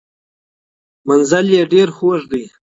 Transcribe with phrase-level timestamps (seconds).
[1.07, 2.43] منزل یې ډیر خوږ دی.